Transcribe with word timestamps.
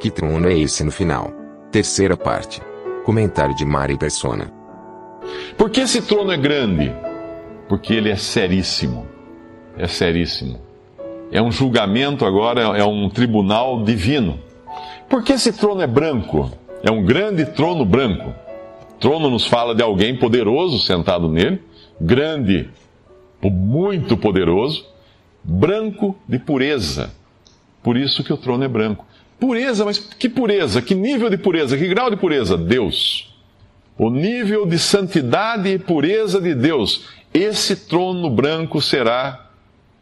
Que 0.00 0.12
trono 0.12 0.48
é 0.48 0.56
esse 0.56 0.84
no 0.84 0.92
final? 0.92 1.32
Terceira 1.72 2.16
parte. 2.16 2.62
Comentário 3.04 3.54
de 3.56 3.64
Mari 3.64 3.98
Persona. 3.98 4.52
Por 5.56 5.70
que 5.70 5.80
esse 5.80 6.02
trono 6.02 6.30
é 6.30 6.36
grande? 6.36 6.92
Porque 7.68 7.94
ele 7.94 8.08
é 8.08 8.14
seríssimo. 8.14 9.08
É 9.76 9.88
seríssimo. 9.88 10.60
É 11.32 11.42
um 11.42 11.50
julgamento 11.50 12.24
agora, 12.24 12.78
é 12.78 12.84
um 12.84 13.08
tribunal 13.08 13.82
divino. 13.82 14.38
Por 15.08 15.24
que 15.24 15.32
esse 15.32 15.52
trono 15.52 15.82
é 15.82 15.86
branco? 15.86 16.48
É 16.80 16.92
um 16.92 17.04
grande 17.04 17.44
trono 17.44 17.84
branco. 17.84 18.32
Trono 19.00 19.28
nos 19.28 19.46
fala 19.46 19.74
de 19.74 19.82
alguém 19.82 20.16
poderoso 20.16 20.78
sentado 20.78 21.28
nele, 21.28 21.60
grande, 22.00 22.70
muito 23.42 24.16
poderoso, 24.16 24.86
branco 25.42 26.16
de 26.26 26.38
pureza. 26.38 27.12
Por 27.82 27.96
isso 27.96 28.22
que 28.22 28.32
o 28.32 28.36
trono 28.36 28.62
é 28.62 28.68
branco. 28.68 29.07
Pureza, 29.38 29.84
mas 29.84 29.98
que 29.98 30.28
pureza? 30.28 30.82
Que 30.82 30.94
nível 30.94 31.30
de 31.30 31.38
pureza? 31.38 31.76
Que 31.76 31.86
grau 31.88 32.10
de 32.10 32.16
pureza? 32.16 32.56
Deus. 32.56 33.32
O 33.96 34.10
nível 34.10 34.66
de 34.66 34.78
santidade 34.78 35.68
e 35.68 35.78
pureza 35.78 36.40
de 36.40 36.54
Deus. 36.54 37.06
Esse 37.32 37.76
trono 37.76 38.28
branco 38.30 38.80
será 38.80 39.50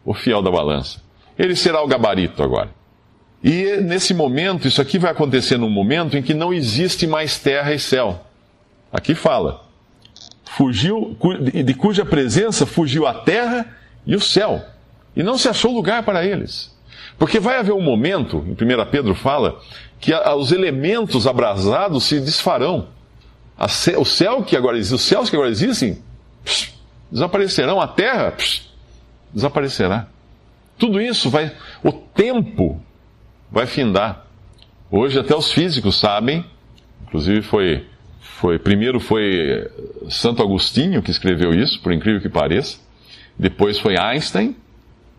o 0.05 0.15
fiel 0.15 0.41
da 0.41 0.51
balança. 0.51 1.01
Ele 1.39 1.55
será 1.55 1.83
o 1.83 1.87
gabarito 1.87 2.43
agora. 2.43 2.71
E 3.43 3.77
nesse 3.83 4.15
momento, 4.15 4.67
isso 4.67 4.81
aqui 4.81 4.99
vai 4.99 5.11
acontecer 5.11 5.59
num 5.59 5.71
momento 5.71 6.17
em 6.17 6.23
que 6.23 6.35
não 6.35 6.53
existe 6.53 7.07
mais 7.07 7.39
terra 7.39 7.75
e 7.75 7.79
céu. 7.79 8.25
Aqui 8.93 9.15
fala: 9.15 9.67
fugiu, 10.45 11.17
de 11.65 11.75
cuja 11.75 12.05
presença 12.05 12.65
fugiu 12.65 13.07
a 13.07 13.13
terra 13.13 13.67
e 14.07 14.17
o 14.17 14.21
céu, 14.21 14.65
e 15.15 15.23
não 15.23 15.37
se 15.37 15.49
achou 15.49 15.73
lugar 15.73 16.03
para 16.03 16.25
eles. 16.25 16.76
Porque 17.19 17.41
vai 17.41 17.59
haver 17.59 17.73
um 17.73 17.81
momento, 17.81 18.45
em 18.47 18.53
1 18.53 18.91
Pedro 18.91 19.15
fala, 19.15 19.61
que 19.99 20.13
os 20.15 20.53
elementos 20.53 21.27
abrasados 21.27 22.05
se 22.05 22.21
desfarão. 22.21 22.89
O 23.99 24.05
céu 24.05 24.43
que 24.43 24.57
agora 24.57 24.77
existe, 24.77 24.95
os 24.95 25.03
céus 25.03 25.31
que 25.31 25.37
agora 25.37 25.51
existem, 25.51 25.99
desaparecerão, 27.11 27.81
a 27.81 27.89
terra 27.89 28.35
desaparecerá. 29.33 30.09
Tudo 30.77 31.01
isso 31.01 31.31
vai, 31.31 31.51
o 31.83 31.91
tempo 31.91 32.79
vai 33.51 33.67
findar. 33.67 34.27
Hoje 34.91 35.19
até 35.19 35.35
os 35.35 35.51
físicos 35.51 35.99
sabem, 35.99 36.45
inclusive 37.07 37.41
foi, 37.41 37.87
foi 38.21 38.59
primeiro 38.59 39.01
foi 39.01 39.71
Santo 40.11 40.43
Agostinho 40.43 41.03
que 41.03 41.11
escreveu 41.11 41.55
isso, 41.55 41.81
por 41.81 41.93
incrível 41.93 42.21
que 42.21 42.29
pareça. 42.29 42.79
Depois 43.39 43.79
foi 43.79 43.99
Einstein. 43.99 44.55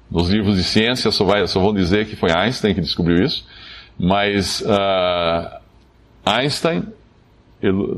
Nos 0.09 0.29
livros 0.29 0.55
de 0.55 0.63
ciência 0.63 1.11
só, 1.11 1.25
vai, 1.25 1.45
só 1.47 1.59
vão 1.59 1.73
dizer 1.73 2.07
que 2.07 2.15
foi 2.15 2.31
Einstein 2.31 2.73
que 2.73 2.81
descobriu 2.81 3.23
isso. 3.23 3.45
Mas 3.99 4.61
uh, 4.61 5.59
Einstein 6.25 6.83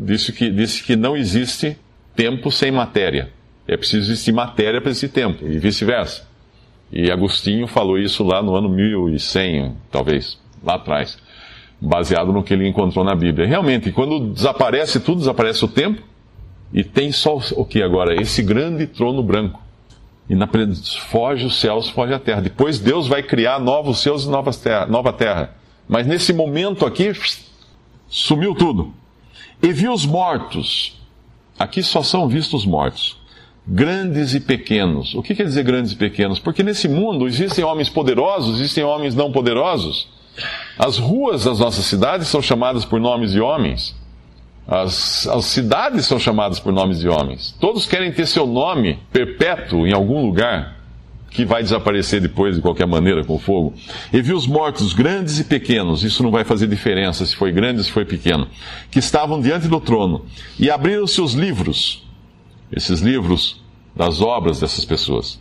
disse 0.01 0.31
que, 0.31 0.49
disse 0.49 0.83
que 0.83 0.95
não 0.95 1.15
existe 1.15 1.77
tempo 2.15 2.51
sem 2.51 2.71
matéria. 2.71 3.31
É 3.67 3.77
preciso 3.77 4.11
existir 4.11 4.31
matéria 4.31 4.81
para 4.81 4.89
existir 4.89 5.09
tempo, 5.09 5.45
e 5.45 5.59
vice-versa. 5.59 6.27
E 6.91 7.11
Agostinho 7.11 7.67
falou 7.67 7.99
isso 7.99 8.23
lá 8.23 8.41
no 8.41 8.55
ano 8.55 8.67
1100, 8.67 9.75
talvez, 9.91 10.39
lá 10.63 10.75
atrás, 10.75 11.19
baseado 11.79 12.33
no 12.33 12.41
que 12.41 12.53
ele 12.53 12.67
encontrou 12.67 13.05
na 13.05 13.13
Bíblia. 13.13 13.47
Realmente, 13.47 13.91
quando 13.91 14.33
desaparece 14.33 14.99
tudo, 14.99 15.19
desaparece 15.19 15.63
o 15.63 15.67
tempo, 15.67 16.01
e 16.73 16.83
tem 16.83 17.11
só 17.11 17.37
o 17.55 17.65
que 17.65 17.83
agora? 17.83 18.19
Esse 18.19 18.41
grande 18.41 18.87
trono 18.87 19.21
branco. 19.21 19.61
E 20.29 20.35
na, 20.35 20.47
foge 21.09 21.45
os 21.45 21.59
céus, 21.59 21.89
foge 21.89 22.13
a 22.13 22.19
terra. 22.19 22.41
Depois 22.41 22.79
Deus 22.79 23.07
vai 23.07 23.23
criar 23.23 23.59
novos 23.59 23.99
céus 23.99 24.25
e 24.25 24.29
novas 24.29 24.57
terra, 24.57 24.85
nova 24.85 25.11
terra. 25.11 25.55
Mas 25.87 26.05
nesse 26.05 26.31
momento 26.31 26.85
aqui, 26.85 27.11
sumiu 28.07 28.53
tudo. 28.53 28.93
E 29.61 29.73
viu 29.73 29.91
os 29.91 30.05
mortos. 30.05 30.99
Aqui 31.57 31.81
só 31.81 32.03
são 32.03 32.27
vistos 32.27 32.65
mortos 32.65 33.19
grandes 33.69 34.33
e 34.33 34.39
pequenos. 34.39 35.13
O 35.13 35.21
que 35.21 35.35
quer 35.35 35.43
dizer 35.43 35.63
grandes 35.63 35.91
e 35.91 35.95
pequenos? 35.95 36.39
Porque 36.39 36.63
nesse 36.63 36.87
mundo 36.87 37.27
existem 37.27 37.63
homens 37.63 37.87
poderosos, 37.87 38.55
existem 38.55 38.83
homens 38.83 39.13
não 39.13 39.31
poderosos. 39.31 40.07
As 40.77 40.97
ruas 40.97 41.43
das 41.43 41.59
nossas 41.59 41.85
cidades 41.85 42.27
são 42.27 42.41
chamadas 42.41 42.83
por 42.83 42.99
nomes 42.99 43.31
de 43.31 43.39
homens. 43.39 43.95
As, 44.71 45.25
as 45.25 45.45
cidades 45.45 46.05
são 46.05 46.19
chamadas 46.19 46.59
por 46.59 46.71
nomes 46.71 46.99
de 46.99 47.09
homens. 47.09 47.55
Todos 47.59 47.87
querem 47.87 48.11
ter 48.11 48.27
seu 48.27 48.45
nome 48.45 48.99
perpétuo 49.11 49.87
em 49.87 49.91
algum 49.91 50.23
lugar, 50.23 50.77
que 51.31 51.43
vai 51.43 51.63
desaparecer 51.63 52.21
depois 52.21 52.55
de 52.55 52.61
qualquer 52.61 52.85
maneira 52.85 53.23
com 53.23 53.33
o 53.33 53.39
fogo. 53.39 53.73
E 54.13 54.21
viu 54.21 54.37
os 54.37 54.45
mortos, 54.45 54.93
grandes 54.93 55.39
e 55.39 55.43
pequenos, 55.43 56.03
isso 56.03 56.21
não 56.21 56.29
vai 56.29 56.43
fazer 56.43 56.67
diferença 56.67 57.25
se 57.25 57.35
foi 57.35 57.51
grande 57.51 57.79
ou 57.79 57.83
se 57.83 57.91
foi 57.91 58.05
pequeno, 58.05 58.47
que 58.91 58.99
estavam 58.99 59.41
diante 59.41 59.67
do 59.67 59.79
trono, 59.79 60.25
e 60.59 60.69
abriram 60.69 61.07
seus 61.07 61.33
livros 61.33 62.07
esses 62.71 62.99
livros 62.99 63.63
das 63.95 64.21
obras 64.21 64.59
dessas 64.59 64.85
pessoas. 64.85 65.39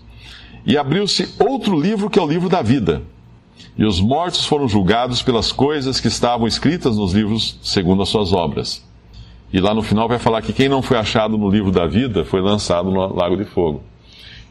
E 0.64 0.78
abriu-se 0.78 1.34
outro 1.38 1.78
livro 1.78 2.08
que 2.08 2.18
é 2.18 2.22
o 2.22 2.26
livro 2.26 2.48
da 2.48 2.62
vida. 2.62 3.02
E 3.76 3.84
os 3.84 4.00
mortos 4.00 4.46
foram 4.46 4.66
julgados 4.66 5.20
pelas 5.20 5.52
coisas 5.52 6.00
que 6.00 6.08
estavam 6.08 6.46
escritas 6.46 6.96
nos 6.96 7.12
livros 7.12 7.58
segundo 7.62 8.02
as 8.02 8.08
suas 8.08 8.32
obras. 8.32 8.87
E 9.52 9.60
lá 9.60 9.74
no 9.74 9.82
final 9.82 10.08
vai 10.08 10.18
falar 10.18 10.42
que 10.42 10.52
quem 10.52 10.68
não 10.68 10.82
foi 10.82 10.98
achado 10.98 11.38
no 11.38 11.48
livro 11.48 11.70
da 11.70 11.86
vida 11.86 12.24
foi 12.24 12.40
lançado 12.40 12.90
no 12.90 13.14
lago 13.14 13.36
de 13.36 13.44
fogo. 13.44 13.82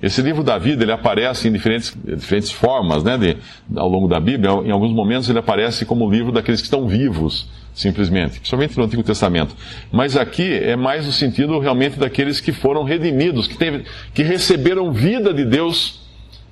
Esse 0.02 0.22
livro 0.22 0.44
da 0.44 0.60
vida 0.60 0.84
ele 0.84 0.92
aparece 0.92 1.48
em 1.48 1.52
diferentes, 1.52 1.96
diferentes 2.04 2.52
formas 2.52 3.04
né, 3.04 3.18
de, 3.18 3.38
ao 3.76 3.90
longo 3.90 4.08
da 4.08 4.20
Bíblia. 4.20 4.52
Em 4.64 4.70
alguns 4.70 4.92
momentos 4.92 5.28
ele 5.28 5.40
aparece 5.40 5.86
como 5.86 6.06
o 6.06 6.12
livro 6.12 6.32
daqueles 6.32 6.62
que 6.62 6.68
estão 6.68 6.88
vivos, 6.88 7.50
simplesmente, 7.74 8.40
principalmente 8.40 8.78
no 8.78 8.84
Antigo 8.84 9.02
Testamento. 9.02 9.56
Mas 9.92 10.16
aqui 10.16 10.54
é 10.54 10.76
mais 10.76 11.06
no 11.06 11.12
sentido 11.12 11.58
realmente 11.58 11.98
daqueles 11.98 12.40
que 12.40 12.52
foram 12.52 12.84
redimidos, 12.84 13.48
que, 13.48 13.58
teve, 13.58 13.86
que 14.14 14.22
receberam 14.22 14.92
vida 14.92 15.34
de 15.34 15.44
Deus 15.44 16.02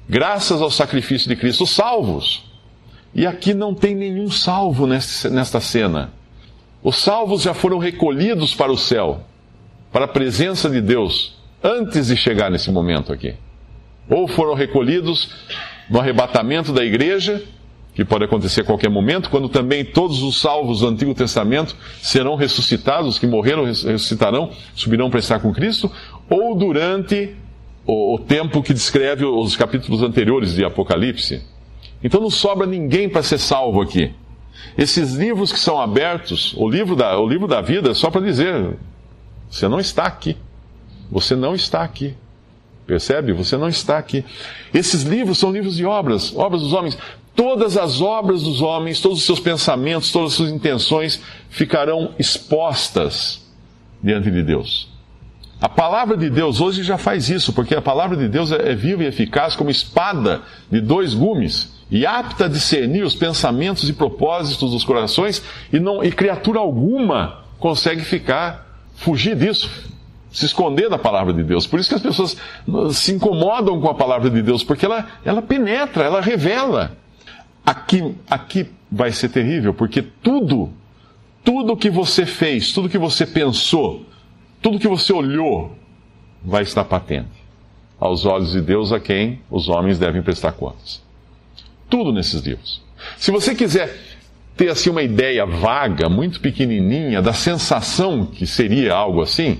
graças 0.09 0.59
ao 0.59 0.71
sacrifício 0.71 1.29
de 1.29 1.35
Cristo, 1.35 1.65
os 1.65 1.69
salvos. 1.69 2.43
E 3.13 3.27
aqui 3.27 3.53
não 3.53 3.75
tem 3.75 3.93
nenhum 3.95 4.29
salvo 4.29 4.87
nesta 4.87 5.61
cena. 5.61 6.11
Os 6.85 6.97
salvos 6.97 7.41
já 7.41 7.55
foram 7.55 7.79
recolhidos 7.79 8.53
para 8.53 8.71
o 8.71 8.77
céu, 8.77 9.21
para 9.91 10.05
a 10.05 10.07
presença 10.07 10.69
de 10.69 10.79
Deus 10.79 11.33
antes 11.63 12.05
de 12.05 12.15
chegar 12.15 12.51
nesse 12.51 12.69
momento 12.69 13.11
aqui. 13.11 13.33
Ou 14.07 14.27
foram 14.27 14.53
recolhidos 14.53 15.31
no 15.89 15.99
arrebatamento 15.99 16.71
da 16.71 16.85
igreja, 16.85 17.43
que 17.95 18.05
pode 18.05 18.25
acontecer 18.25 18.61
a 18.61 18.63
qualquer 18.63 18.91
momento, 18.91 19.31
quando 19.31 19.49
também 19.49 19.83
todos 19.83 20.21
os 20.21 20.39
salvos 20.39 20.81
do 20.81 20.87
Antigo 20.87 21.15
Testamento 21.15 21.75
serão 22.03 22.35
ressuscitados, 22.35 23.15
os 23.15 23.17
que 23.17 23.25
morreram 23.25 23.63
ressuscitarão, 23.63 24.51
subirão 24.75 25.09
para 25.09 25.19
estar 25.19 25.39
com 25.39 25.51
Cristo, 25.51 25.91
ou 26.29 26.53
durante 26.53 27.35
o, 27.83 28.13
o 28.13 28.19
tempo 28.19 28.61
que 28.61 28.75
descreve 28.75 29.25
os 29.25 29.55
capítulos 29.55 30.03
anteriores 30.03 30.53
de 30.53 30.63
Apocalipse. 30.63 31.41
Então 32.03 32.21
não 32.21 32.29
sobra 32.29 32.67
ninguém 32.67 33.09
para 33.09 33.23
ser 33.23 33.39
salvo 33.39 33.81
aqui. 33.81 34.13
Esses 34.77 35.13
livros 35.13 35.51
que 35.51 35.59
são 35.59 35.79
abertos, 35.79 36.53
o 36.57 36.69
livro 36.69 36.95
da, 36.95 37.17
o 37.19 37.27
livro 37.27 37.47
da 37.47 37.61
vida, 37.61 37.93
só 37.93 38.09
para 38.09 38.21
dizer, 38.21 38.75
você 39.49 39.67
não 39.67 39.79
está 39.79 40.03
aqui. 40.03 40.37
Você 41.09 41.35
não 41.35 41.55
está 41.55 41.81
aqui. 41.81 42.15
Percebe? 42.85 43.31
Você 43.33 43.57
não 43.57 43.67
está 43.67 43.97
aqui. 43.97 44.23
Esses 44.73 45.03
livros 45.03 45.37
são 45.37 45.51
livros 45.51 45.75
de 45.75 45.85
obras, 45.85 46.35
obras 46.35 46.61
dos 46.61 46.73
homens. 46.73 46.97
Todas 47.35 47.77
as 47.77 48.01
obras 48.01 48.43
dos 48.43 48.61
homens, 48.61 49.01
todos 49.01 49.19
os 49.19 49.25
seus 49.25 49.39
pensamentos, 49.39 50.11
todas 50.11 50.31
as 50.31 50.37
suas 50.37 50.51
intenções 50.51 51.21
ficarão 51.49 52.13
expostas 52.17 53.45
diante 54.01 54.29
de 54.31 54.43
Deus. 54.43 54.89
A 55.59 55.67
palavra 55.69 56.15
de 56.15 56.29
Deus 56.29 56.61
hoje 56.61 56.83
já 56.83 56.97
faz 56.97 57.29
isso, 57.29 57.51
porque 57.53 57.75
a 57.75 57.81
palavra 57.81 58.15
de 58.15 58.27
Deus 58.27 58.51
é, 58.51 58.71
é 58.71 58.75
viva 58.75 59.03
e 59.03 59.07
eficaz 59.07 59.55
como 59.55 59.69
espada 59.69 60.43
de 60.69 60.79
dois 60.79 61.13
gumes 61.13 61.74
e 61.89 62.05
apta 62.05 62.45
a 62.45 62.47
discernir 62.47 63.03
os 63.03 63.15
pensamentos 63.15 63.87
e 63.87 63.93
propósitos 63.93 64.71
dos 64.71 64.83
corações, 64.83 65.43
e, 65.71 65.79
não, 65.79 66.03
e 66.03 66.11
criatura 66.11 66.59
alguma 66.59 67.43
consegue 67.59 68.01
ficar, 68.01 68.79
fugir 68.95 69.35
disso, 69.35 69.69
se 70.31 70.45
esconder 70.45 70.89
da 70.89 70.97
palavra 70.97 71.33
de 71.33 71.43
Deus. 71.43 71.65
Por 71.65 71.79
isso 71.79 71.89
que 71.89 71.95
as 71.95 72.01
pessoas 72.01 72.37
se 72.93 73.13
incomodam 73.13 73.79
com 73.79 73.87
a 73.89 73.93
palavra 73.93 74.29
de 74.29 74.41
Deus, 74.41 74.63
porque 74.63 74.85
ela, 74.85 75.07
ela 75.23 75.41
penetra, 75.41 76.03
ela 76.03 76.21
revela. 76.21 76.97
aqui, 77.65 78.15
aqui 78.29 78.69
vai 78.91 79.11
ser 79.11 79.29
terrível, 79.29 79.73
porque 79.73 80.01
tudo, 80.01 80.69
tudo 81.43 81.77
que 81.77 81.89
você 81.89 82.25
fez, 82.25 82.71
tudo 82.71 82.89
que 82.89 82.97
você 82.97 83.25
pensou, 83.25 84.05
tudo 84.61 84.79
que 84.79 84.87
você 84.87 85.13
olhou, 85.13 85.75
vai 86.43 86.63
estar 86.63 86.83
patente 86.83 87.45
aos 87.99 88.25
olhos 88.25 88.51
de 88.51 88.61
Deus 88.61 88.91
a 88.91 88.99
quem 88.99 89.41
os 89.49 89.69
homens 89.69 89.97
devem 89.97 90.21
prestar 90.21 90.51
contas. 90.51 91.04
Tudo 91.95 92.11
nesses 92.11 92.41
livros. 92.41 92.81
Se 93.15 93.31
você 93.31 93.55
quiser 93.55 93.97
ter 94.57 94.67
assim 94.67 94.89
uma 94.89 95.01
ideia 95.01 95.45
vaga, 95.45 96.09
muito 96.09 96.41
pequenininha, 96.41 97.21
da 97.21 97.31
sensação 97.31 98.25
que 98.25 98.45
seria 98.45 98.93
algo 98.93 99.21
assim, 99.21 99.59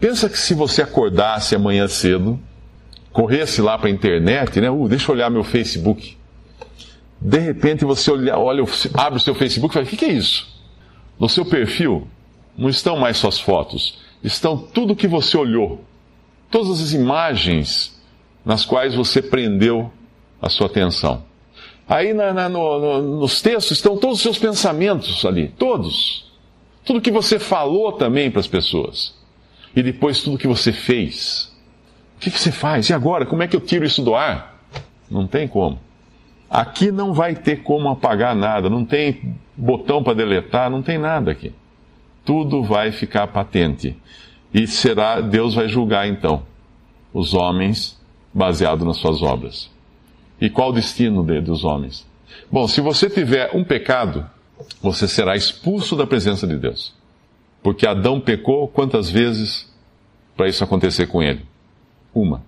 pensa 0.00 0.28
que 0.28 0.36
se 0.36 0.54
você 0.54 0.82
acordasse 0.82 1.54
amanhã 1.54 1.86
cedo, 1.86 2.36
corresse 3.12 3.62
lá 3.62 3.78
para 3.78 3.86
a 3.86 3.92
internet, 3.92 4.60
né? 4.60 4.68
Uh, 4.72 4.88
deixa 4.88 5.08
eu 5.08 5.14
olhar 5.14 5.30
meu 5.30 5.44
Facebook. 5.44 6.16
De 7.20 7.38
repente 7.38 7.84
você 7.84 8.10
olha, 8.10 8.36
olha, 8.36 8.64
abre 8.94 9.20
o 9.20 9.22
seu 9.22 9.32
Facebook 9.32 9.72
e 9.72 9.74
fala: 9.74 9.86
o 9.86 9.88
que, 9.88 10.04
é 10.04 10.12
isso? 10.12 10.52
No 11.16 11.28
seu 11.28 11.44
perfil 11.44 12.08
não 12.58 12.70
estão 12.70 12.96
mais 12.96 13.18
suas 13.18 13.38
fotos, 13.38 14.00
estão 14.24 14.58
tudo 14.58 14.96
que 14.96 15.06
você 15.06 15.36
olhou, 15.36 15.84
todas 16.50 16.82
as 16.82 16.92
imagens 16.92 18.02
nas 18.44 18.64
quais 18.64 18.96
você 18.96 19.22
prendeu 19.22 19.92
a 20.40 20.48
sua 20.48 20.66
atenção. 20.66 21.30
Aí 21.92 22.14
na, 22.14 22.32
na, 22.32 22.48
no, 22.48 22.78
no, 22.78 23.20
nos 23.20 23.42
textos 23.42 23.76
estão 23.76 23.98
todos 23.98 24.16
os 24.16 24.22
seus 24.22 24.38
pensamentos 24.38 25.26
ali, 25.26 25.48
todos. 25.48 26.24
Tudo 26.86 27.02
que 27.02 27.10
você 27.10 27.38
falou 27.38 27.92
também 27.92 28.30
para 28.30 28.40
as 28.40 28.46
pessoas. 28.46 29.14
E 29.76 29.82
depois 29.82 30.22
tudo 30.22 30.38
que 30.38 30.48
você 30.48 30.72
fez. 30.72 31.52
O 32.16 32.20
que, 32.20 32.30
que 32.30 32.40
você 32.40 32.50
faz? 32.50 32.88
E 32.88 32.94
agora? 32.94 33.26
Como 33.26 33.42
é 33.42 33.46
que 33.46 33.54
eu 33.54 33.60
tiro 33.60 33.84
isso 33.84 34.00
do 34.00 34.14
ar? 34.14 34.58
Não 35.10 35.26
tem 35.26 35.46
como. 35.46 35.78
Aqui 36.48 36.90
não 36.90 37.12
vai 37.12 37.34
ter 37.34 37.62
como 37.62 37.90
apagar 37.90 38.34
nada, 38.34 38.70
não 38.70 38.86
tem 38.86 39.36
botão 39.54 40.02
para 40.02 40.14
deletar, 40.14 40.70
não 40.70 40.80
tem 40.80 40.96
nada 40.96 41.30
aqui. 41.30 41.52
Tudo 42.24 42.62
vai 42.62 42.90
ficar 42.90 43.26
patente. 43.26 43.94
E 44.54 44.66
será, 44.66 45.20
Deus 45.20 45.54
vai 45.54 45.68
julgar 45.68 46.08
então 46.08 46.42
os 47.12 47.34
homens 47.34 48.00
baseado 48.32 48.82
nas 48.82 48.96
suas 48.96 49.20
obras. 49.20 49.70
E 50.42 50.50
qual 50.50 50.70
o 50.70 50.72
destino 50.72 51.22
de, 51.22 51.40
dos 51.40 51.62
homens? 51.62 52.04
Bom, 52.50 52.66
se 52.66 52.80
você 52.80 53.08
tiver 53.08 53.52
um 53.54 53.62
pecado, 53.62 54.28
você 54.82 55.06
será 55.06 55.36
expulso 55.36 55.94
da 55.94 56.04
presença 56.04 56.48
de 56.48 56.56
Deus. 56.56 56.92
Porque 57.62 57.86
Adão 57.86 58.20
pecou 58.20 58.66
quantas 58.66 59.08
vezes 59.08 59.72
para 60.36 60.48
isso 60.48 60.64
acontecer 60.64 61.06
com 61.06 61.22
ele? 61.22 61.46
Uma. 62.12 62.42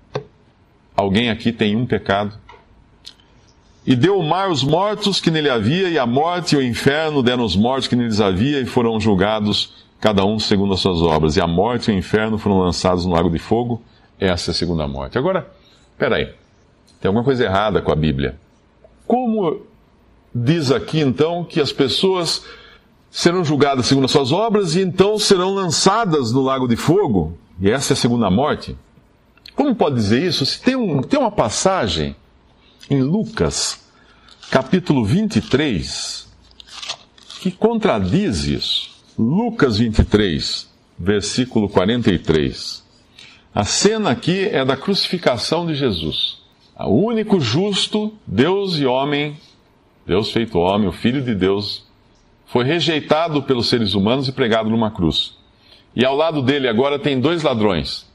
Alguém 0.96 1.30
aqui 1.30 1.52
tem 1.52 1.76
um 1.76 1.86
pecado? 1.86 2.36
E 3.86 3.94
deu 3.94 4.18
o 4.18 4.24
mar 4.24 4.50
os 4.50 4.64
mortos 4.64 5.20
que 5.20 5.30
nele 5.30 5.48
havia, 5.48 5.88
e 5.88 5.96
a 5.96 6.04
morte 6.04 6.56
e 6.56 6.58
o 6.58 6.62
inferno 6.62 7.22
deram 7.22 7.44
os 7.44 7.54
mortos 7.54 7.86
que 7.86 7.94
neles 7.94 8.20
havia, 8.20 8.60
e 8.60 8.66
foram 8.66 8.98
julgados, 8.98 9.84
cada 10.00 10.24
um 10.24 10.40
segundo 10.40 10.74
as 10.74 10.80
suas 10.80 11.00
obras. 11.00 11.36
E 11.36 11.40
a 11.40 11.46
morte 11.46 11.92
e 11.92 11.94
o 11.94 11.96
inferno 11.96 12.38
foram 12.38 12.58
lançados 12.58 13.06
no 13.06 13.12
lago 13.12 13.30
de 13.30 13.38
fogo. 13.38 13.80
Essa 14.18 14.50
é 14.50 14.52
a 14.52 14.54
segunda 14.54 14.88
morte. 14.88 15.16
Agora, 15.16 15.48
peraí. 15.96 16.42
Tem 17.04 17.10
alguma 17.10 17.22
coisa 17.22 17.44
errada 17.44 17.82
com 17.82 17.92
a 17.92 17.94
Bíblia. 17.94 18.40
Como 19.06 19.60
diz 20.34 20.72
aqui 20.72 21.00
então 21.00 21.44
que 21.44 21.60
as 21.60 21.70
pessoas 21.70 22.46
serão 23.10 23.44
julgadas 23.44 23.84
segundo 23.84 24.06
as 24.06 24.10
suas 24.10 24.32
obras 24.32 24.74
e 24.74 24.80
então 24.80 25.18
serão 25.18 25.52
lançadas 25.54 26.32
no 26.32 26.40
lago 26.40 26.66
de 26.66 26.76
fogo? 26.76 27.36
E 27.60 27.70
essa 27.70 27.92
é 27.92 27.94
a 27.94 27.96
segunda 27.98 28.30
morte? 28.30 28.74
Como 29.54 29.74
pode 29.74 29.96
dizer 29.96 30.22
isso? 30.22 30.46
Se 30.46 30.58
tem, 30.62 30.76
um, 30.76 31.02
tem 31.02 31.20
uma 31.20 31.30
passagem 31.30 32.16
em 32.88 33.02
Lucas, 33.02 33.84
capítulo 34.50 35.04
23, 35.04 36.26
que 37.42 37.50
contradiz 37.50 38.44
isso. 38.44 38.90
Lucas 39.18 39.76
23, 39.76 40.70
versículo 40.98 41.68
43. 41.68 42.82
A 43.54 43.64
cena 43.66 44.08
aqui 44.08 44.48
é 44.48 44.64
da 44.64 44.74
crucificação 44.74 45.66
de 45.66 45.74
Jesus. 45.74 46.42
O 46.78 47.06
único 47.06 47.40
justo, 47.40 48.12
Deus 48.26 48.78
e 48.78 48.86
homem, 48.86 49.36
Deus 50.06 50.32
feito 50.32 50.58
homem, 50.58 50.88
o 50.88 50.92
Filho 50.92 51.22
de 51.22 51.34
Deus, 51.34 51.86
foi 52.46 52.64
rejeitado 52.64 53.42
pelos 53.42 53.68
seres 53.68 53.94
humanos 53.94 54.26
e 54.28 54.32
pregado 54.32 54.68
numa 54.68 54.90
cruz. 54.90 55.36
E 55.94 56.04
ao 56.04 56.16
lado 56.16 56.42
dele 56.42 56.68
agora 56.68 56.98
tem 56.98 57.20
dois 57.20 57.42
ladrões, 57.42 58.06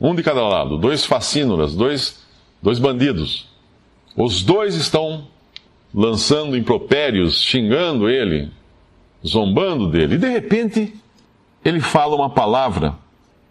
um 0.00 0.14
de 0.14 0.22
cada 0.22 0.42
lado, 0.42 0.76
dois 0.76 1.04
facínoras, 1.04 1.76
dois, 1.76 2.24
dois 2.60 2.80
bandidos. 2.80 3.48
Os 4.16 4.42
dois 4.42 4.74
estão 4.74 5.28
lançando 5.94 6.56
impropérios, 6.56 7.40
xingando 7.40 8.08
ele, 8.08 8.50
zombando 9.24 9.88
dele. 9.88 10.16
E 10.16 10.18
de 10.18 10.28
repente, 10.28 10.94
ele 11.64 11.80
fala 11.80 12.16
uma 12.16 12.30
palavra. 12.30 12.94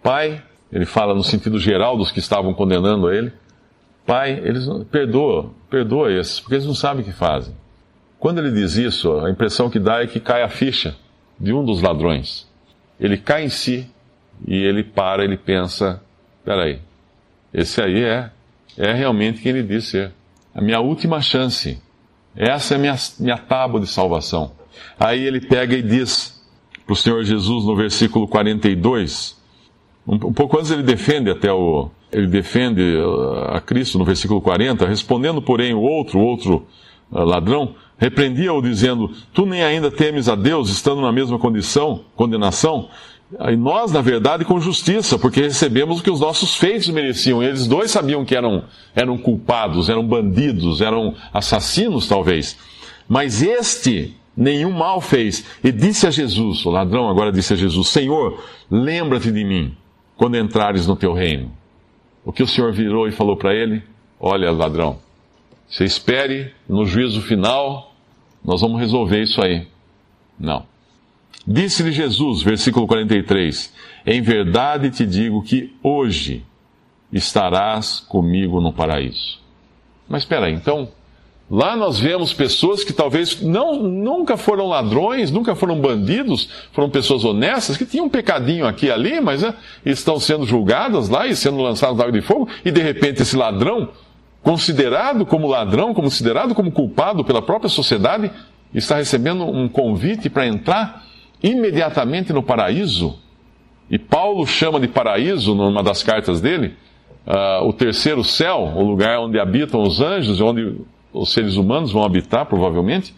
Pai, 0.03 0.43
ele 0.71 0.85
fala 0.85 1.13
no 1.13 1.23
sentido 1.23 1.57
geral 1.57 1.97
dos 1.97 2.11
que 2.11 2.19
estavam 2.19 2.53
condenando 2.53 3.11
ele. 3.11 3.31
Pai, 4.11 4.41
eles 4.43 4.67
perdoa, 4.91 5.53
perdoa 5.69 6.11
esses, 6.11 6.41
porque 6.41 6.55
eles 6.55 6.65
não 6.65 6.75
sabem 6.75 7.01
o 7.01 7.05
que 7.05 7.13
fazem. 7.13 7.55
Quando 8.19 8.39
ele 8.39 8.51
diz 8.51 8.75
isso, 8.75 9.17
a 9.19 9.31
impressão 9.31 9.69
que 9.69 9.79
dá 9.79 10.03
é 10.03 10.05
que 10.05 10.19
cai 10.19 10.43
a 10.43 10.49
ficha 10.49 10.97
de 11.39 11.53
um 11.53 11.63
dos 11.63 11.81
ladrões. 11.81 12.45
Ele 12.99 13.15
cai 13.17 13.45
em 13.45 13.47
si 13.47 13.89
e 14.45 14.53
ele 14.53 14.83
para, 14.83 15.23
ele 15.23 15.37
pensa: 15.37 16.03
peraí, 16.43 16.81
esse 17.53 17.81
aí 17.81 18.03
é, 18.03 18.29
é 18.77 18.91
realmente 18.91 19.41
quem 19.41 19.53
ele 19.53 19.63
diz 19.63 19.85
ser. 19.85 20.11
A 20.53 20.59
minha 20.59 20.81
última 20.81 21.21
chance. 21.21 21.81
Essa 22.35 22.73
é 22.73 22.75
a 22.75 22.79
minha, 22.81 22.95
minha 23.17 23.37
tábua 23.37 23.79
de 23.79 23.87
salvação. 23.87 24.51
Aí 24.99 25.23
ele 25.23 25.39
pega 25.39 25.73
e 25.73 25.81
diz 25.81 26.37
para 26.85 26.91
o 26.91 26.97
Senhor 26.97 27.23
Jesus 27.23 27.63
no 27.63 27.77
versículo 27.77 28.27
42, 28.27 29.41
um, 30.05 30.15
um 30.15 30.33
pouco 30.33 30.59
antes 30.59 30.69
ele 30.69 30.83
defende 30.83 31.29
até 31.29 31.49
o, 31.49 31.89
ele 32.11 32.27
defende 32.27 32.81
uh, 32.81 33.55
a 33.55 33.61
Cristo 33.61 33.97
no 33.97 34.05
versículo 34.05 34.41
40, 34.41 34.85
respondendo, 34.85 35.41
porém, 35.41 35.73
o 35.73 35.81
outro, 35.81 36.19
outro 36.19 36.65
uh, 37.11 37.23
ladrão, 37.23 37.75
repreendia-o 37.97 38.61
dizendo: 38.61 39.11
Tu 39.33 39.45
nem 39.45 39.63
ainda 39.63 39.89
temes 39.89 40.27
a 40.27 40.35
Deus, 40.35 40.69
estando 40.69 41.01
na 41.01 41.11
mesma 41.11 41.39
condição, 41.39 42.01
condenação? 42.15 42.89
E 43.49 43.55
nós, 43.55 43.93
na 43.93 44.01
verdade, 44.01 44.43
com 44.43 44.59
justiça, 44.59 45.17
porque 45.17 45.41
recebemos 45.41 45.99
o 45.99 46.03
que 46.03 46.11
os 46.11 46.19
nossos 46.19 46.55
feitos 46.55 46.89
mereciam. 46.89 47.41
Eles 47.41 47.65
dois 47.65 47.89
sabiam 47.89 48.25
que 48.25 48.35
eram, 48.35 48.65
eram 48.93 49.17
culpados, 49.17 49.87
eram 49.87 50.05
bandidos, 50.05 50.81
eram 50.81 51.15
assassinos, 51.33 52.09
talvez. 52.09 52.57
Mas 53.07 53.41
este 53.41 54.17
nenhum 54.35 54.71
mal 54.71 54.99
fez. 54.99 55.45
E 55.63 55.71
disse 55.71 56.07
a 56.07 56.11
Jesus, 56.11 56.65
o 56.65 56.69
ladrão 56.69 57.09
agora 57.09 57.31
disse 57.31 57.53
a 57.53 57.57
Jesus: 57.57 57.87
Senhor, 57.87 58.43
lembra-te 58.69 59.31
de 59.31 59.43
mim 59.45 59.75
quando 60.17 60.37
entrares 60.37 60.85
no 60.85 60.95
teu 60.95 61.13
reino. 61.13 61.51
O 62.23 62.31
que 62.31 62.43
o 62.43 62.47
Senhor 62.47 62.71
virou 62.71 63.07
e 63.07 63.11
falou 63.11 63.35
para 63.35 63.53
ele? 63.53 63.83
Olha, 64.19 64.51
ladrão, 64.51 64.99
você 65.67 65.85
espere 65.85 66.53
no 66.67 66.85
juízo 66.85 67.21
final, 67.21 67.95
nós 68.43 68.61
vamos 68.61 68.79
resolver 68.79 69.21
isso 69.23 69.41
aí. 69.41 69.67
Não. 70.39 70.65
Disse-lhe 71.45 71.91
Jesus, 71.91 72.43
versículo 72.43 72.85
43, 72.85 73.73
Em 74.05 74.21
verdade 74.21 74.91
te 74.91 75.05
digo 75.05 75.41
que 75.41 75.75
hoje 75.81 76.45
estarás 77.11 77.99
comigo 77.99 78.61
no 78.61 78.71
paraíso. 78.71 79.39
Mas 80.07 80.23
espera 80.23 80.45
aí, 80.45 80.53
então, 80.53 80.89
lá 81.51 81.75
nós 81.75 81.99
vemos 81.99 82.33
pessoas 82.33 82.81
que 82.81 82.93
talvez 82.93 83.41
não, 83.41 83.83
nunca 83.83 84.37
foram 84.37 84.67
ladrões, 84.67 85.29
nunca 85.29 85.53
foram 85.53 85.77
bandidos, 85.81 86.47
foram 86.71 86.89
pessoas 86.89 87.25
honestas, 87.25 87.75
que 87.75 87.85
tinham 87.85 88.05
um 88.05 88.09
pecadinho 88.09 88.65
aqui 88.65 88.85
e 88.85 88.91
ali, 88.91 89.19
mas 89.19 89.41
né, 89.41 89.53
estão 89.85 90.17
sendo 90.17 90.45
julgadas 90.45 91.09
lá 91.09 91.27
e 91.27 91.35
sendo 91.35 91.57
lançadas 91.57 91.97
na 91.97 92.05
água 92.05 92.17
de 92.17 92.25
fogo, 92.25 92.47
e 92.63 92.71
de 92.71 92.81
repente 92.81 93.21
esse 93.21 93.35
ladrão, 93.35 93.89
considerado 94.41 95.25
como 95.25 95.45
ladrão, 95.45 95.93
considerado 95.93 96.55
como 96.55 96.71
culpado 96.71 97.25
pela 97.25 97.41
própria 97.41 97.69
sociedade, 97.69 98.31
está 98.73 98.95
recebendo 98.95 99.43
um 99.43 99.67
convite 99.67 100.29
para 100.29 100.47
entrar 100.47 101.03
imediatamente 101.43 102.31
no 102.31 102.41
paraíso, 102.41 103.19
e 103.89 103.99
Paulo 103.99 104.47
chama 104.47 104.79
de 104.79 104.87
paraíso, 104.87 105.53
numa 105.53 105.83
das 105.83 106.01
cartas 106.01 106.39
dele, 106.39 106.75
uh, 107.27 107.67
o 107.67 107.73
terceiro 107.73 108.23
céu, 108.23 108.71
o 108.73 108.83
lugar 108.83 109.19
onde 109.19 109.37
habitam 109.37 109.81
os 109.81 109.99
anjos, 109.99 110.39
onde 110.39 110.77
os 111.13 111.31
seres 111.33 111.55
humanos 111.55 111.91
vão 111.91 112.03
habitar, 112.03 112.45
provavelmente. 112.45 113.13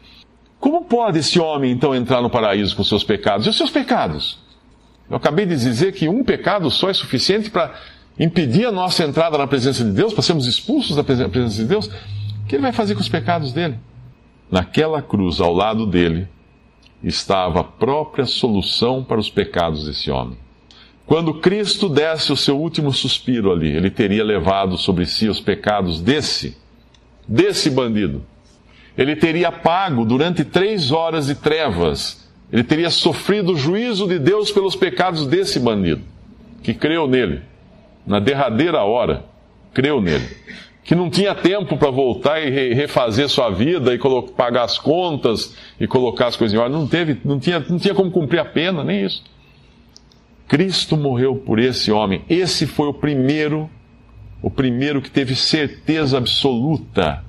Como 0.60 0.86
pode 0.86 1.20
esse 1.20 1.40
homem, 1.40 1.72
então, 1.72 1.94
entrar 1.94 2.22
no 2.22 2.30
paraíso 2.30 2.76
com 2.76 2.84
seus 2.84 3.04
pecados? 3.04 3.46
E 3.46 3.50
os 3.50 3.58
seus 3.58 3.70
pecados? 3.70 4.40
Eu 5.10 5.18
acabei 5.18 5.46
de 5.46 5.56
dizer 5.56 5.94
que 5.94 6.08
um 6.08 6.24
pecado 6.24 6.70
só 6.72 6.90
é 6.90 6.94
suficiente 6.94 7.50
para 7.50 7.74
impedir 8.18 8.66
a 8.66 8.72
nossa 8.72 9.04
entrada 9.04 9.38
na 9.38 9.48
presença 9.48 9.84
de 9.84 9.92
Deus, 9.92 10.14
para 10.14 10.22
sermos 10.22 10.48
expulsos 10.48 10.96
da 10.96 11.04
presença 11.04 11.56
de 11.56 11.66
Deus. 11.66 11.88
O 11.88 12.48
que 12.48 12.56
ele 12.56 12.62
vai 12.62 12.72
fazer 12.72 12.96
com 12.96 13.02
os 13.02 13.10
pecados 13.10 13.52
dele? 13.52 13.78
Naquela 14.50 15.02
cruz, 15.02 15.42
ao 15.42 15.54
lado 15.54 15.86
dele, 15.86 16.28
estava 17.04 17.60
a 17.62 17.64
própria 17.64 18.26
solução 18.26 19.04
para 19.04 19.20
os 19.20 19.30
pecados 19.30 19.86
desse 19.86 20.10
homem. 20.10 20.38
Quando 21.06 21.34
Cristo 21.34 21.90
desse 21.90 22.32
o 22.32 22.38
seu 22.38 22.58
último 22.58 22.94
suspiro 22.94 23.52
ali, 23.52 23.76
ele 23.76 23.90
teria 23.90 24.24
levado 24.24 24.78
sobre 24.78 25.06
si 25.06 25.28
os 25.28 25.42
pecados 25.42 26.02
desse, 26.02 26.56
desse 27.28 27.70
bandido. 27.70 28.26
ele 28.98 29.16
teria 29.16 29.52
pago 29.52 30.06
durante 30.06 30.44
três 30.44 30.92
horas 30.92 31.28
de 31.28 31.36
trevas, 31.36 32.30
ele 32.52 32.64
teria 32.64 32.90
sofrido 32.90 33.54
o 33.54 33.58
juízo 33.58 34.08
de 34.08 34.20
Deus 34.20 34.52
pelos 34.52 34.76
pecados 34.76 35.26
desse 35.26 35.60
bandido, 35.60 36.02
que 36.62 36.74
creu 36.74 37.08
nele, 37.08 37.42
na 38.06 38.20
derradeira 38.20 38.84
hora, 38.84 39.26
creu 39.74 40.00
nele. 40.00 40.28
Que 40.84 40.94
não 40.96 41.10
tinha 41.10 41.34
tempo 41.34 41.78
para 41.78 41.90
voltar 41.90 42.42
e 42.42 42.74
refazer 42.74 43.30
sua 43.30 43.50
vida 43.50 43.96
e 43.96 44.00
pagar 44.36 44.64
as 44.64 44.78
contas 44.78 45.56
e 45.80 45.88
colocar 45.88 46.28
as 46.28 46.36
coisas 46.36 46.54
em 46.54 46.60
ordem. 46.60 46.78
Não, 46.78 46.86
teve, 46.86 47.22
não, 47.24 47.40
tinha, 47.40 47.60
não 47.60 47.80
tinha 47.80 47.96
como 47.96 48.12
cumprir 48.12 48.40
a 48.40 48.46
pena, 48.46 48.84
nem 48.84 49.06
isso. 49.06 49.24
Cristo 50.48 50.98
morreu 50.98 51.38
por 51.38 51.58
esse 51.58 51.92
homem. 51.92 52.24
Esse 52.30 52.68
foi 52.68 52.88
o 52.88 52.94
primeiro, 52.94 53.70
o 54.44 54.52
primeiro 54.52 55.02
que 55.02 55.10
teve 55.10 55.38
certeza 55.38 56.18
absoluta 56.18 57.24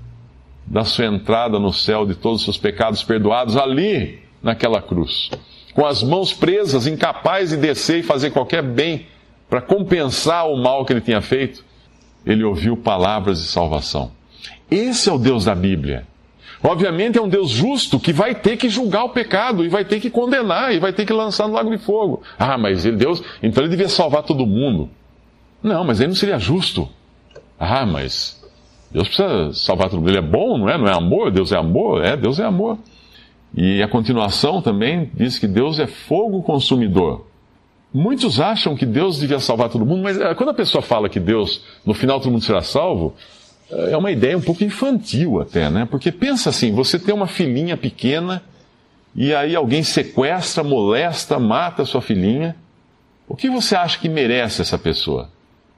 da 0.67 0.85
sua 0.85 1.07
entrada 1.07 1.61
no 1.61 1.73
céu, 1.73 2.05
de 2.05 2.17
todos 2.17 2.41
os 2.41 2.45
seus 2.45 2.59
pecados 2.59 3.05
perdoados, 3.05 3.57
ali 3.57 4.19
naquela 4.43 4.83
cruz. 4.83 5.31
Com 5.73 5.87
as 5.87 6.03
mãos 6.03 6.33
presas, 6.33 6.89
incapaz 6.89 7.51
de 7.51 7.57
descer 7.57 8.01
e 8.01 8.03
fazer 8.03 8.31
qualquer 8.31 8.63
bem 8.63 9.07
para 9.49 9.61
compensar 9.61 10.49
o 10.49 10.57
mal 10.57 10.85
que 10.85 10.93
ele 10.93 11.01
tinha 11.01 11.21
feito, 11.21 11.65
ele 12.27 12.43
ouviu 12.43 12.77
palavras 12.77 13.41
de 13.41 13.47
salvação. 13.47 14.11
Esse 14.69 15.09
é 15.09 15.13
o 15.13 15.19
Deus 15.19 15.45
da 15.45 15.55
Bíblia. 15.55 16.07
Obviamente 16.65 17.19
é 17.19 17.23
um 17.23 17.29
Deus 17.29 17.51
justo 17.51 18.01
que 18.01 18.13
vai 18.13 18.35
ter 18.35 18.57
que 18.57 18.69
julgar 18.69 19.05
o 19.05 19.11
pecado 19.11 19.65
e 19.65 19.69
vai 19.69 19.85
ter 19.85 20.01
que 20.01 20.11
condenar 20.11 20.75
e 20.75 20.81
vai 20.81 20.93
ter 20.93 21.05
que 21.05 21.13
lançar 21.13 21.47
no 21.47 21.55
lago 21.55 21.71
de 21.71 21.79
fogo. 21.79 22.23
Ah, 22.39 22.59
mas 22.59 22.85
ele, 22.85 22.97
Deus, 22.97 23.23
então 23.41 23.63
ele 23.63 23.71
devia 23.71 23.89
salvar 23.89 24.25
todo 24.25 24.45
mundo. 24.47 24.91
Não, 25.63 25.85
mas 25.85 26.01
ele 26.01 26.09
não 26.09 26.17
seria 26.17 26.39
justo. 26.39 26.89
Ah, 27.59 27.87
mas 27.87 28.43
Deus 28.91 29.09
precisa 29.09 29.53
salvar 29.53 29.89
todo 29.89 29.99
mundo. 30.01 30.11
Ele 30.11 30.19
é 30.19 30.23
bom, 30.23 30.59
não 30.59 30.69
é? 30.69 30.79
Não 30.79 30.87
é 30.87 30.95
amor? 30.95 31.31
Deus 31.31 31.53
é 31.53 31.57
amor? 31.57 32.05
É, 32.05 32.17
Deus 32.17 32.39
é 32.39 32.45
amor. 32.45 32.79
E 33.57 33.83
a 33.83 33.89
continuação 33.89 34.61
também 34.61 35.11
diz 35.15 35.39
que 35.39 35.47
Deus 35.47 35.79
é 35.79 35.87
fogo 35.87 36.43
consumidor. 36.43 37.27
Muitos 37.93 38.41
acham 38.41 38.75
que 38.75 38.85
Deus 38.85 39.21
devia 39.21 39.39
salvar 39.39 39.69
todo 39.69 39.87
mundo, 39.87 40.03
mas 40.03 40.21
eh, 40.21 40.35
quando 40.35 40.49
a 40.49 40.55
pessoa 40.55 40.83
fala 40.83 41.09
que 41.09 41.21
Deus, 41.21 41.63
no 41.87 41.95
final 41.95 42.19
todo 42.19 42.33
mundo 42.33 42.43
será 42.43 42.61
salvo, 42.61 43.15
eh, 43.71 43.93
é 43.93 43.97
uma 43.97 44.11
ideia 44.11 44.37
um 44.37 44.41
pouco 44.41 44.65
infantil 44.65 45.41
até, 45.41 45.71
né? 45.71 45.87
Porque 45.89 46.11
pensa 46.11 46.51
assim, 46.51 46.73
você 46.73 46.99
tem 46.99 47.15
uma 47.15 47.29
filhinha 47.29 47.77
pequena 47.77 48.43
e 49.15 49.33
aí 49.33 49.55
alguém 49.55 49.85
sequestra, 49.85 50.65
molesta, 50.65 51.39
mata 51.39 51.85
sua 51.85 52.03
filhinha. 52.03 52.57
O 53.29 53.37
que 53.37 53.49
você 53.49 53.77
acha 53.77 53.97
que 54.01 54.09
merece 54.09 54.61
essa 54.61 54.77
pessoa? 54.77 55.31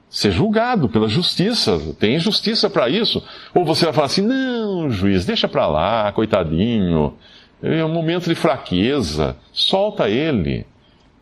Ser 0.09 0.31
julgado 0.31 0.87
pela 0.87 1.07
justiça. 1.07 1.79
Tem 1.99 2.17
justiça 2.19 2.69
para 2.69 2.89
isso. 2.89 3.23
Ou 3.53 3.65
você 3.65 3.85
vai 3.85 3.93
falar 3.93 4.07
assim: 4.07 4.21
não, 4.21 4.89
juiz, 4.89 5.25
deixa 5.25 5.47
para 5.47 5.67
lá, 5.67 6.11
coitadinho. 6.11 7.13
É 7.61 7.83
um 7.83 7.93
momento 7.93 8.29
de 8.29 8.35
fraqueza. 8.35 9.35
Solta 9.51 10.09
ele. 10.09 10.65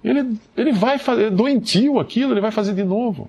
Ele, 0.03 0.37
ele 0.55 0.71
vai 0.71 0.99
fazer, 0.99 1.25
é 1.25 1.29
doentio 1.31 1.99
aquilo, 1.99 2.33
ele 2.33 2.41
vai 2.41 2.51
fazer 2.51 2.75
de 2.75 2.83
novo. 2.83 3.27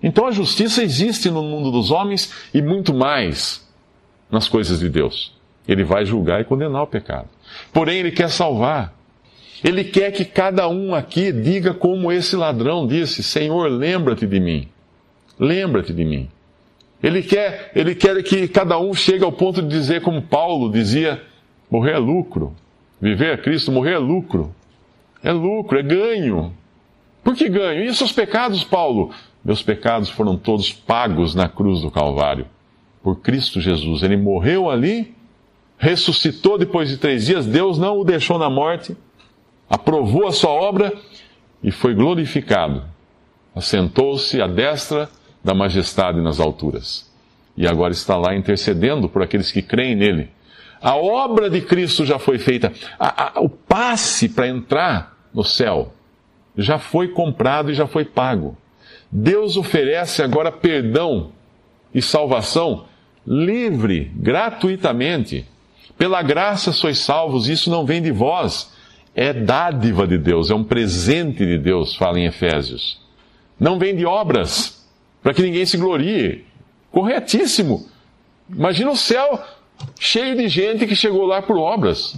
Então 0.00 0.26
a 0.26 0.30
justiça 0.30 0.82
existe 0.82 1.30
no 1.30 1.42
mundo 1.42 1.72
dos 1.72 1.90
homens 1.90 2.32
e 2.54 2.62
muito 2.62 2.94
mais 2.94 3.66
nas 4.30 4.48
coisas 4.48 4.78
de 4.78 4.88
Deus. 4.88 5.34
Ele 5.66 5.82
vai 5.82 6.06
julgar 6.06 6.40
e 6.40 6.44
condenar 6.44 6.82
o 6.82 6.86
pecado. 6.86 7.28
Porém, 7.72 7.98
ele 7.98 8.12
quer 8.12 8.30
salvar. 8.30 8.94
Ele 9.64 9.82
quer 9.82 10.12
que 10.12 10.24
cada 10.24 10.68
um 10.68 10.94
aqui 10.94 11.32
diga 11.32 11.74
como 11.74 12.12
esse 12.12 12.36
ladrão 12.36 12.86
disse: 12.86 13.22
Senhor, 13.22 13.68
lembra-te 13.68 14.26
de 14.26 14.38
mim. 14.38 14.68
Lembra-te 15.38 15.92
de 15.92 16.04
mim. 16.04 16.28
Ele 17.02 17.22
quer, 17.22 17.70
ele 17.74 17.94
quer 17.94 18.22
que 18.22 18.48
cada 18.48 18.78
um 18.78 18.94
chegue 18.94 19.22
ao 19.22 19.32
ponto 19.32 19.62
de 19.62 19.68
dizer, 19.68 20.00
como 20.00 20.22
Paulo 20.22 20.70
dizia: 20.70 21.22
morrer 21.70 21.92
é 21.92 21.98
lucro. 21.98 22.54
Viver 23.00 23.34
é 23.34 23.36
Cristo, 23.36 23.70
morrer 23.70 23.92
é 23.92 23.98
lucro. 23.98 24.54
É 25.22 25.30
lucro, 25.30 25.78
é 25.78 25.82
ganho. 25.82 26.52
Por 27.22 27.34
que 27.34 27.48
ganho? 27.48 27.84
E 27.84 27.94
seus 27.94 28.12
pecados, 28.12 28.64
Paulo? 28.64 29.12
Meus 29.44 29.62
pecados 29.62 30.08
foram 30.08 30.36
todos 30.36 30.72
pagos 30.72 31.34
na 31.34 31.48
cruz 31.48 31.80
do 31.80 31.90
Calvário, 31.90 32.46
por 33.02 33.20
Cristo 33.20 33.60
Jesus. 33.60 34.02
Ele 34.02 34.16
morreu 34.16 34.70
ali, 34.70 35.14
ressuscitou 35.78 36.56
depois 36.56 36.88
de 36.88 36.96
três 36.96 37.26
dias, 37.26 37.46
Deus 37.46 37.78
não 37.78 38.00
o 38.00 38.04
deixou 38.04 38.38
na 38.38 38.48
morte, 38.48 38.96
aprovou 39.68 40.26
a 40.26 40.32
sua 40.32 40.50
obra 40.50 40.92
e 41.62 41.70
foi 41.70 41.94
glorificado. 41.94 42.84
Assentou-se 43.54 44.40
à 44.40 44.46
destra 44.46 45.08
da 45.46 45.54
majestade 45.54 46.20
nas 46.20 46.40
alturas. 46.40 47.08
E 47.56 47.68
agora 47.68 47.92
está 47.92 48.16
lá 48.16 48.34
intercedendo 48.34 49.08
por 49.08 49.22
aqueles 49.22 49.52
que 49.52 49.62
creem 49.62 49.94
nele. 49.94 50.28
A 50.82 50.96
obra 50.96 51.48
de 51.48 51.60
Cristo 51.60 52.04
já 52.04 52.18
foi 52.18 52.36
feita. 52.36 52.72
A, 52.98 53.38
a, 53.38 53.40
o 53.40 53.48
passe 53.48 54.28
para 54.28 54.48
entrar 54.48 55.16
no 55.32 55.44
céu 55.44 55.92
já 56.58 56.78
foi 56.78 57.08
comprado 57.08 57.70
e 57.70 57.74
já 57.74 57.86
foi 57.86 58.04
pago. 58.04 58.56
Deus 59.10 59.56
oferece 59.56 60.20
agora 60.20 60.50
perdão 60.50 61.30
e 61.94 62.02
salvação 62.02 62.86
livre, 63.24 64.10
gratuitamente. 64.16 65.46
Pela 65.96 66.22
graça 66.22 66.72
sois 66.72 66.98
salvos, 66.98 67.48
isso 67.48 67.70
não 67.70 67.86
vem 67.86 68.02
de 68.02 68.10
vós, 68.10 68.72
é 69.14 69.32
dádiva 69.32 70.08
de 70.08 70.18
Deus, 70.18 70.50
é 70.50 70.54
um 70.54 70.64
presente 70.64 71.46
de 71.46 71.56
Deus, 71.56 71.94
fala 71.94 72.18
em 72.18 72.26
Efésios. 72.26 73.00
Não 73.58 73.78
vem 73.78 73.94
de 73.94 74.04
obras, 74.04 74.75
para 75.26 75.34
que 75.34 75.42
ninguém 75.42 75.66
se 75.66 75.76
glorie. 75.76 76.44
Corretíssimo. 76.92 77.84
Imagina 78.48 78.92
o 78.92 78.96
céu 78.96 79.42
cheio 79.98 80.36
de 80.36 80.46
gente 80.46 80.86
que 80.86 80.94
chegou 80.94 81.26
lá 81.26 81.42
por 81.42 81.56
obras. 81.56 82.16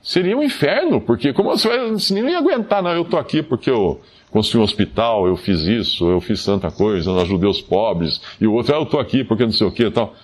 Seria 0.00 0.38
um 0.38 0.42
inferno, 0.44 1.00
porque 1.00 1.32
como 1.32 1.50
você 1.50 1.66
vai, 1.66 1.90
você 1.90 2.14
ia 2.14 2.38
aguentar, 2.38 2.80
não, 2.80 2.92
eu 2.92 3.02
estou 3.02 3.18
aqui 3.18 3.42
porque 3.42 3.68
eu 3.68 4.00
construí 4.30 4.60
um 4.60 4.64
hospital, 4.64 5.26
eu 5.26 5.36
fiz 5.36 5.62
isso, 5.62 6.08
eu 6.08 6.20
fiz 6.20 6.44
tanta 6.44 6.70
coisa, 6.70 7.10
eu 7.10 7.18
ajudei 7.18 7.50
os 7.50 7.60
pobres, 7.60 8.20
e 8.40 8.46
o 8.46 8.52
outro, 8.52 8.72
ah, 8.72 8.78
eu 8.78 8.84
estou 8.84 9.00
aqui 9.00 9.24
porque 9.24 9.42
não 9.42 9.50
sei 9.50 9.66
o 9.66 9.72
que 9.72 9.86
e 9.86 9.90
tal. 9.90 10.14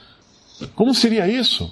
Como 0.76 0.94
seria 0.94 1.26
isso? 1.26 1.68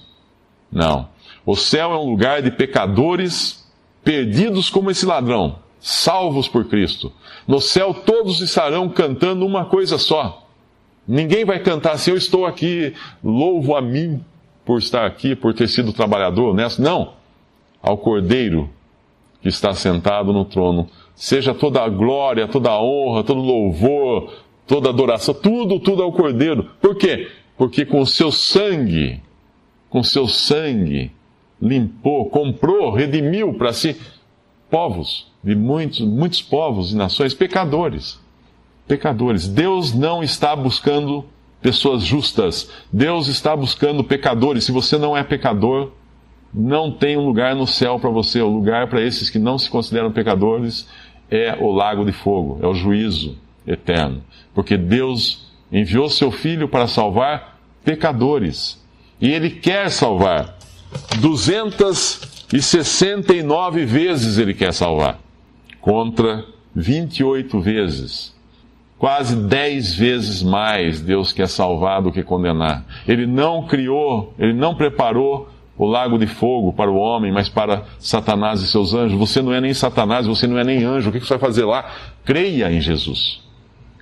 Não. 0.73 1.09
O 1.47 1.55
céu 1.55 1.93
é 1.93 1.97
um 1.97 2.11
lugar 2.11 2.43
de 2.43 2.51
pecadores 2.51 3.65
perdidos 4.03 4.69
como 4.69 4.91
esse 4.91 5.07
ladrão, 5.07 5.62
salvos 5.83 6.47
por 6.47 6.65
Cristo. 6.67 7.13
No 7.47 7.61
céu 7.61 7.93
todos 7.93 8.41
estarão 8.41 8.89
cantando 8.89 9.45
uma 9.45 9.65
coisa 9.65 9.99
só. 9.99 10.47
Ninguém 11.07 11.45
vai 11.45 11.59
cantar 11.59 11.93
assim, 11.93 12.13
eu 12.13 12.17
estou 12.17 12.47
aqui, 12.47 12.95
louvo 13.23 13.75
a 13.75 13.83
mim 13.83 14.25
por 14.65 14.79
estar 14.79 15.05
aqui, 15.05 15.35
por 15.35 15.53
ter 15.53 15.69
sido 15.69 15.93
trabalhador 15.93 16.51
honesto. 16.51 16.81
Não. 16.81 17.15
Ao 17.83 17.99
Cordeiro 17.99 18.71
que 19.41 19.49
está 19.49 19.75
sentado 19.75 20.33
no 20.33 20.45
trono 20.45 20.89
seja 21.17 21.53
toda 21.53 21.83
a 21.83 21.89
glória, 21.89 22.47
toda 22.47 22.71
a 22.71 22.81
honra, 22.81 23.25
todo 23.25 23.41
louvor, 23.41 24.33
toda 24.69 24.89
adoração, 24.89 25.35
tudo, 25.35 25.81
tudo 25.81 26.05
ao 26.05 26.13
Cordeiro. 26.13 26.71
Por 26.81 26.95
quê? 26.95 27.29
Porque 27.59 27.85
com 27.85 28.01
o 28.01 28.07
seu 28.07 28.31
sangue, 28.31 29.21
com 29.91 30.01
seu 30.05 30.29
sangue, 30.29 31.11
limpou, 31.61 32.31
comprou, 32.31 32.93
redimiu 32.93 33.55
para 33.55 33.73
si 33.73 33.97
povos, 34.71 35.32
de 35.43 35.55
muitos, 35.55 36.01
muitos 36.01 36.41
povos 36.41 36.93
e 36.93 36.97
nações, 36.97 37.35
pecadores. 37.35 38.21
Pecadores. 38.87 39.49
Deus 39.49 39.93
não 39.93 40.23
está 40.23 40.55
buscando 40.55 41.25
pessoas 41.61 42.03
justas. 42.03 42.71
Deus 42.93 43.29
está 43.29 43.57
buscando 43.57 44.05
pecadores. 44.05 44.65
Se 44.65 44.73
você 44.73 44.99
não 44.99 45.17
é 45.17 45.23
pecador, 45.23 45.93
não 46.53 46.91
tem 46.91 47.17
um 47.17 47.25
lugar 47.25 47.57
no 47.57 47.67
céu 47.67 47.99
para 47.99 48.11
você. 48.11 48.43
O 48.43 48.49
lugar 48.49 48.89
para 48.89 49.01
esses 49.01 49.31
que 49.31 49.39
não 49.39 49.57
se 49.57 49.71
consideram 49.71 50.13
pecadores 50.13 50.87
é 51.31 51.57
o 51.59 51.73
lago 51.73 52.05
de 52.05 52.13
fogo, 52.13 52.59
é 52.63 52.67
o 52.67 52.75
juízo 52.75 53.39
eterno. 53.67 54.23
Porque 54.55 54.77
Deus 54.77 55.51
enviou 55.73 56.11
seu 56.11 56.31
Filho 56.31 56.69
para 56.69 56.87
salvar 56.87 57.59
pecadores. 57.85 58.81
E 59.21 59.33
Ele 59.33 59.51
quer 59.51 59.91
salvar. 59.91 60.57
269 61.21 63.87
vezes 63.87 64.37
Ele 64.37 64.53
quer 64.53 64.75
salvar. 64.75 65.19
Contra 65.83 66.47
28 66.75 67.61
vezes. 67.61 68.35
Quase 68.99 69.35
10 69.35 69.95
vezes 69.97 70.43
mais 70.43 71.01
Deus 71.01 71.33
quer 71.33 71.49
salvar 71.49 72.01
do 72.01 72.13
que 72.13 72.23
condenar. 72.23 72.87
Ele 73.07 73.27
não 73.27 73.67
criou, 73.67 74.33
Ele 74.39 74.53
não 74.53 74.75
preparou 74.75 75.51
o 75.77 75.85
lago 75.85 76.17
de 76.19 76.27
fogo 76.27 76.73
para 76.73 76.91
o 76.91 76.97
homem, 76.97 77.33
mas 77.33 77.49
para 77.49 77.85
Satanás 77.99 78.61
e 78.61 78.69
seus 78.69 78.95
anjos. 78.95 79.19
Você 79.19 79.43
não 79.43 79.53
é 79.53 79.61
nem 79.61 79.75
Satanás, 79.75 80.27
você 80.27 80.47
não 80.47 80.57
é 80.57 80.63
nem 80.63 80.85
anjo. 80.85 81.11
O 81.11 81.13
que 81.13 81.19
você 81.19 81.31
vai 81.31 81.39
fazer 81.39 81.65
lá? 81.65 81.91
Creia 82.25 82.71
em 82.71 82.81
Jesus. 82.81 83.41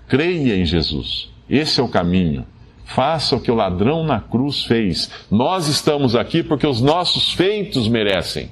Creia 0.07 0.57
em 0.57 0.67
Jesus. 0.67 1.31
Esse 1.49 1.81
é 1.81 1.83
o 1.83 1.89
caminho. 1.89 2.45
Faça 2.85 3.37
o 3.37 3.41
que 3.41 3.51
o 3.51 3.55
ladrão 3.55 4.05
na 4.05 4.21
cruz 4.21 4.65
fez. 4.65 5.11
Nós 5.31 5.67
estamos 5.69 6.15
aqui 6.15 6.43
porque 6.43 6.67
os 6.67 6.83
nossos 6.83 7.33
feitos 7.33 7.89
merecem. 7.89 8.51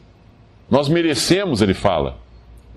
Nós 0.71 0.89
merecemos, 0.89 1.61
ele 1.61 1.75
fala. 1.75 2.17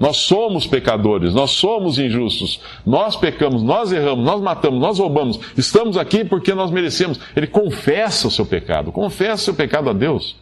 Nós 0.02 0.18
somos 0.18 0.66
pecadores, 0.66 1.32
nós 1.32 1.52
somos 1.52 2.00
injustos, 2.00 2.60
nós 2.84 3.16
pecamos, 3.16 3.62
nós 3.62 3.92
erramos, 3.92 4.26
nós 4.26 4.42
matamos, 4.42 4.80
nós 4.80 4.98
roubamos, 4.98 5.40
estamos 5.56 5.96
aqui 5.96 6.26
porque 6.26 6.56
nós 6.56 6.72
merecemos. 6.72 7.20
Ele 7.36 7.46
confessa 7.46 8.28
o 8.28 8.32
seu 8.32 8.44
pecado, 8.44 8.92
confessa 8.92 9.36
o 9.36 9.46
seu 9.46 9.54
pecado 9.54 9.92
a 9.92 9.94
Deus. 9.94 10.36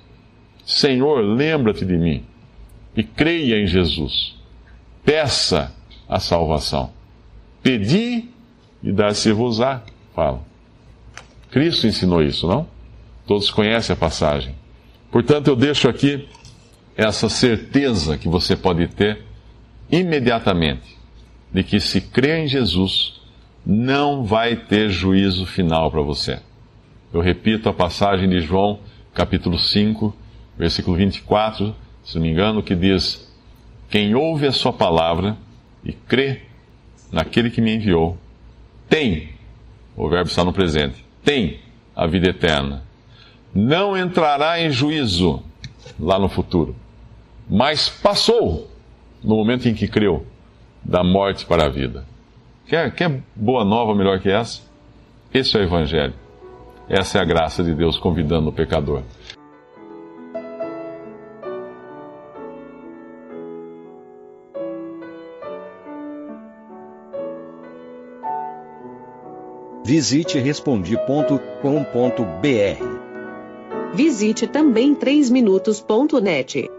Senhor, 0.65 1.19
lembra-te 1.21 1.83
de 1.83 1.97
mim 1.97 2.23
e 2.95 3.03
creia 3.03 3.61
em 3.61 3.67
Jesus. 3.67 4.33
Peça 5.03 5.75
a 6.07 6.21
salvação. 6.21 6.91
Pedi 7.61 8.29
e 8.81 8.93
dar-se-vos-á. 8.93 9.81
Fala. 10.15 10.39
Cristo 11.51 11.85
ensinou 11.85 12.23
isso, 12.23 12.47
não? 12.47 12.65
Todos 13.27 13.51
conhecem 13.51 13.93
a 13.93 13.97
passagem. 13.97 14.55
Portanto, 15.11 15.49
eu 15.49 15.55
deixo 15.57 15.89
aqui 15.89 16.29
essa 16.95 17.27
certeza 17.27 18.17
que 18.17 18.29
você 18.29 18.55
pode 18.55 18.87
ter 18.87 19.27
imediatamente 19.91 20.97
de 21.51 21.63
que 21.63 21.79
se 21.79 22.01
crê 22.01 22.43
em 22.43 22.47
Jesus, 22.47 23.19
não 23.65 24.23
vai 24.23 24.55
ter 24.55 24.89
juízo 24.89 25.45
final 25.45 25.89
para 25.89 26.01
você. 26.01 26.39
Eu 27.11 27.21
repito 27.21 27.67
a 27.67 27.73
passagem 27.73 28.29
de 28.29 28.39
João, 28.41 28.79
capítulo 29.13 29.57
5, 29.57 30.15
versículo 30.57 30.95
24, 30.95 31.75
se 32.03 32.15
não 32.15 32.21
me 32.21 32.31
engano, 32.31 32.61
que 32.61 32.75
diz: 32.75 33.31
Quem 33.89 34.13
ouve 34.13 34.45
a 34.45 34.51
sua 34.51 34.71
palavra 34.71 35.35
e 35.83 35.91
crê 35.91 36.43
naquele 37.11 37.49
que 37.49 37.61
me 37.61 37.75
enviou, 37.75 38.17
tem, 38.87 39.29
o 39.95 40.07
verbo 40.07 40.29
está 40.29 40.43
no 40.43 40.53
presente, 40.53 41.03
tem 41.23 41.59
a 41.95 42.05
vida 42.05 42.29
eterna. 42.29 42.83
Não 43.53 43.97
entrará 43.97 44.61
em 44.61 44.69
juízo 44.69 45.43
lá 45.99 46.19
no 46.19 46.29
futuro, 46.29 46.75
mas 47.49 47.89
passou 47.89 48.68
no 49.23 49.35
momento 49.35 49.67
em 49.67 49.73
que 49.73 49.87
creu 49.87 50.25
da 50.83 51.03
morte 51.03 51.45
para 51.45 51.65
a 51.65 51.69
vida. 51.69 52.05
Quer, 52.67 52.93
quer 52.93 53.21
boa 53.35 53.65
nova 53.65 53.95
melhor 53.95 54.19
que 54.19 54.29
essa? 54.29 54.61
Esse 55.33 55.57
é 55.57 55.61
o 55.61 55.63
Evangelho. 55.63 56.13
Essa 56.87 57.19
é 57.19 57.21
a 57.21 57.25
graça 57.25 57.63
de 57.63 57.73
Deus 57.73 57.97
convidando 57.97 58.49
o 58.49 58.53
pecador. 58.53 59.03
Visite 69.83 70.37
respondi.com.br. 70.37 71.39
Visite 73.95 74.45
também 74.45 74.93
3minutos.net. 74.95 76.78